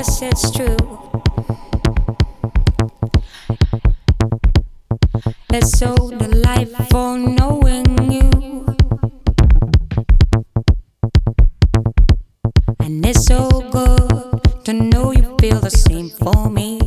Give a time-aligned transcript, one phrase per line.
[0.00, 0.76] yes, it's true.
[5.52, 8.30] It's so delightful knowing you.
[12.78, 16.80] And it's so good to know you feel the same for me.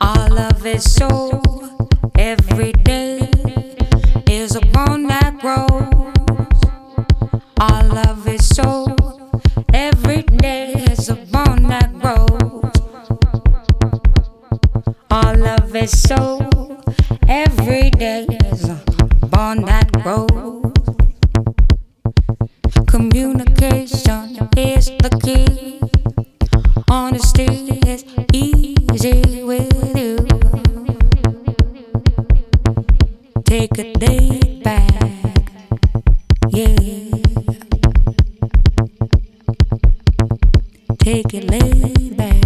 [0.00, 1.40] Our love is so
[2.18, 3.30] every day
[4.28, 5.92] is a bond that grows.
[7.60, 8.85] Our love is so
[15.86, 16.48] Our love is so
[17.28, 18.82] every day is a
[19.26, 20.72] bond that grows.
[22.88, 25.80] Communication is the key.
[26.90, 30.16] Honesty is easy with you.
[33.44, 34.90] Take a day back,
[36.50, 37.10] yeah.
[40.98, 42.45] Take it laid back,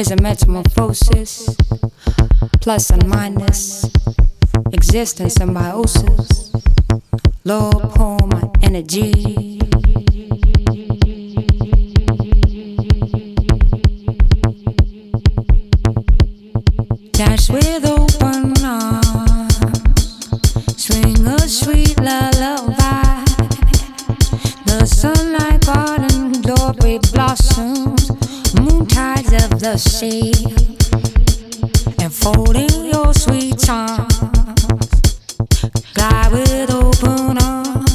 [0.00, 1.54] is a metamorphosis,
[2.62, 3.84] plus and minus,
[4.72, 6.52] existence symbiosis,
[7.44, 9.58] low poem energy.
[17.12, 19.56] Dash with open arms,
[20.82, 23.24] swing a sweet lullaby.
[24.64, 28.10] The sunlight garden doorway blossoms,
[28.90, 30.32] tides of the sea,
[32.02, 34.18] enfolding your sweet charms.
[35.94, 37.92] Glide with open arms,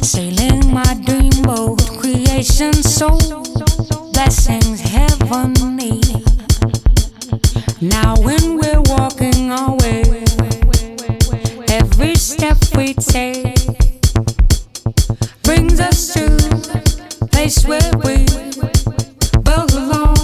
[0.00, 3.18] sailing my dream boat, creation so
[4.12, 6.00] blessings heavenly.
[7.80, 10.24] Now when we're walking our way,
[11.68, 13.58] every step we take
[15.42, 16.24] brings us to
[17.20, 18.51] a place where we
[19.54, 20.21] But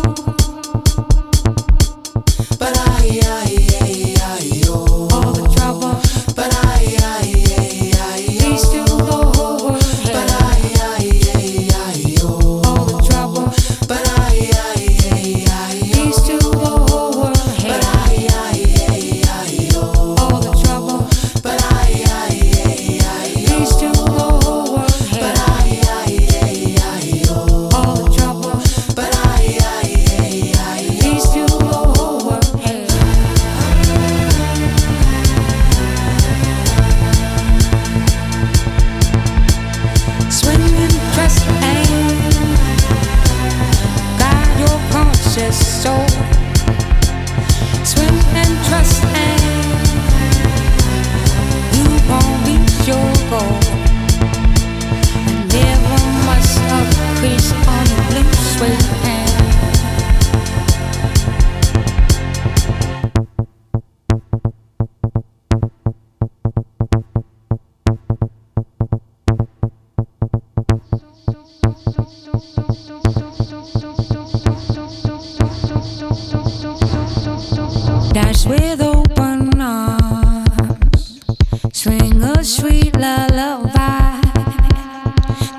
[81.78, 84.20] swing a sweet lullaby.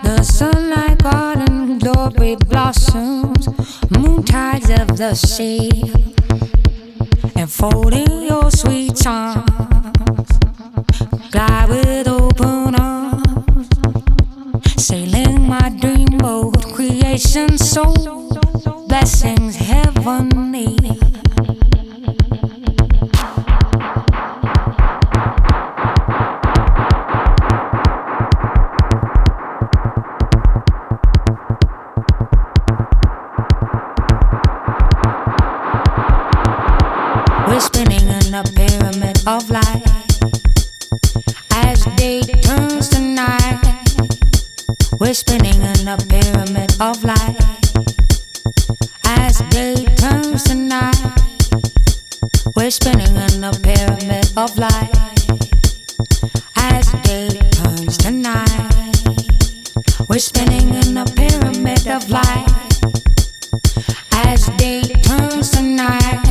[0.03, 3.47] The sunlight garden glory blossoms,
[3.89, 5.69] moon tides of the sea,
[7.37, 10.29] enfolding your sweet charms.
[11.31, 13.69] Glide with open arms,
[14.75, 18.08] sailing my dream boat, creation so
[44.99, 47.37] We're spinning in a pyramid of light
[49.05, 50.93] as day turns to night.
[52.53, 54.91] We're spinning in a pyramid of light
[56.57, 58.93] as day turns to night.
[60.09, 62.47] We're spinning in a pyramid of light
[64.11, 66.28] as day turns to night.